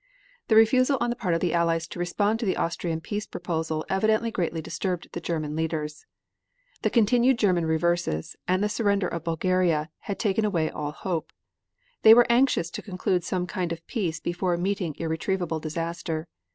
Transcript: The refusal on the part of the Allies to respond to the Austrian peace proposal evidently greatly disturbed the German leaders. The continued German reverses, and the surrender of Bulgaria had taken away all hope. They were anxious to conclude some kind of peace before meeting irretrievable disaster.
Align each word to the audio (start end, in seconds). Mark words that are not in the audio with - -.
The 0.47 0.55
refusal 0.55 0.97
on 0.99 1.11
the 1.11 1.15
part 1.15 1.35
of 1.35 1.41
the 1.41 1.53
Allies 1.53 1.87
to 1.89 1.99
respond 1.99 2.39
to 2.39 2.45
the 2.47 2.57
Austrian 2.57 3.01
peace 3.01 3.27
proposal 3.27 3.85
evidently 3.87 4.31
greatly 4.31 4.59
disturbed 4.59 5.07
the 5.11 5.21
German 5.21 5.55
leaders. 5.55 6.07
The 6.81 6.89
continued 6.89 7.37
German 7.37 7.67
reverses, 7.67 8.35
and 8.47 8.63
the 8.63 8.67
surrender 8.67 9.07
of 9.07 9.23
Bulgaria 9.25 9.91
had 9.99 10.17
taken 10.17 10.43
away 10.43 10.71
all 10.71 10.91
hope. 10.91 11.31
They 12.01 12.15
were 12.15 12.25
anxious 12.31 12.71
to 12.71 12.81
conclude 12.81 13.23
some 13.23 13.45
kind 13.45 13.71
of 13.71 13.85
peace 13.85 14.19
before 14.19 14.57
meeting 14.57 14.95
irretrievable 14.97 15.59
disaster. 15.59 16.27